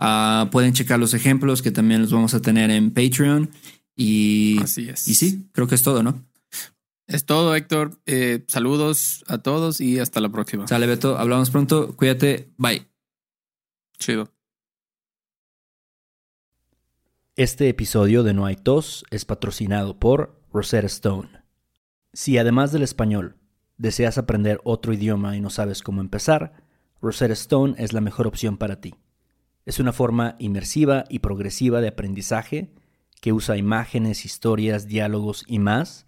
ah, 0.00 0.48
pueden 0.50 0.72
checar 0.72 0.98
los 0.98 1.14
ejemplos 1.14 1.62
que 1.62 1.70
también 1.70 2.02
los 2.02 2.12
vamos 2.12 2.34
a 2.34 2.40
tener 2.40 2.70
en 2.70 2.90
Patreon. 2.90 3.50
Y, 3.94 4.58
Así 4.60 4.88
es. 4.88 5.06
y 5.06 5.14
sí, 5.14 5.48
creo 5.52 5.66
que 5.66 5.74
es 5.74 5.82
todo, 5.82 6.02
¿no? 6.02 6.27
Es 7.08 7.24
todo, 7.24 7.54
Héctor. 7.54 7.98
Eh, 8.04 8.44
saludos 8.48 9.24
a 9.28 9.38
todos 9.38 9.80
y 9.80 9.98
hasta 9.98 10.20
la 10.20 10.28
próxima. 10.28 10.68
Sale, 10.68 10.86
Beto, 10.86 11.16
hablamos 11.16 11.48
pronto, 11.48 11.96
cuídate, 11.96 12.52
bye. 12.58 12.86
Chido. 13.98 14.30
Este 17.34 17.70
episodio 17.70 18.22
de 18.24 18.34
No 18.34 18.44
hay 18.44 18.56
tos 18.56 19.06
es 19.10 19.24
patrocinado 19.24 19.98
por 19.98 20.38
Rosetta 20.52 20.86
Stone. 20.86 21.30
Si 22.12 22.36
además 22.36 22.72
del 22.72 22.82
español 22.82 23.36
deseas 23.78 24.18
aprender 24.18 24.60
otro 24.64 24.92
idioma 24.92 25.34
y 25.34 25.40
no 25.40 25.48
sabes 25.48 25.82
cómo 25.82 26.02
empezar, 26.02 26.62
Rosetta 27.00 27.32
Stone 27.32 27.74
es 27.78 27.94
la 27.94 28.02
mejor 28.02 28.26
opción 28.26 28.58
para 28.58 28.82
ti. 28.82 28.94
Es 29.64 29.80
una 29.80 29.94
forma 29.94 30.36
inmersiva 30.38 31.04
y 31.08 31.20
progresiva 31.20 31.80
de 31.80 31.88
aprendizaje 31.88 32.74
que 33.22 33.32
usa 33.32 33.56
imágenes, 33.56 34.26
historias, 34.26 34.88
diálogos 34.88 35.44
y 35.46 35.58
más 35.58 36.07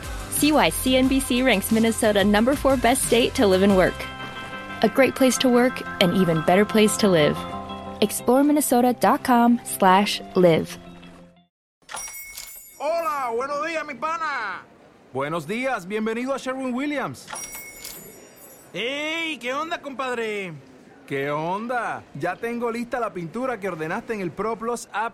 See 0.41 0.51
why 0.51 0.71
CNBC 0.71 1.45
ranks 1.45 1.71
Minnesota 1.71 2.23
number 2.23 2.55
four 2.55 2.75
best 2.75 3.05
state 3.05 3.35
to 3.35 3.45
live 3.45 3.61
and 3.61 3.77
work. 3.77 3.93
A 4.81 4.89
great 4.89 5.13
place 5.13 5.37
to 5.37 5.47
work, 5.47 5.83
an 6.01 6.15
even 6.15 6.41
better 6.47 6.65
place 6.65 6.97
to 6.97 7.07
live. 7.07 7.37
ExploreMinnesota.com 8.01 9.61
slash 9.63 10.19
live. 10.33 10.79
Hola, 12.79 13.29
buenos 13.35 13.63
días, 13.67 13.85
mi 13.85 13.93
pana. 13.93 14.63
Buenos 15.13 15.45
días, 15.45 15.85
bienvenido 15.85 16.33
a 16.33 16.39
Sherwin 16.39 16.73
Williams. 16.73 17.27
¡Ey! 18.73 19.37
¿Qué 19.37 19.53
onda, 19.53 19.79
compadre? 19.79 20.53
¿Qué 21.05 21.29
onda? 21.29 22.03
Ya 22.15 22.35
tengo 22.35 22.71
lista 22.71 22.99
la 22.99 23.13
pintura 23.13 23.59
que 23.59 23.67
ordenaste 23.67 24.15
en 24.15 24.21
el 24.21 24.31
ProPlus 24.31 24.89
app. 24.91 25.13